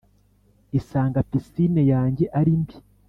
[0.79, 2.75] isanga pisine yanjye ari mbi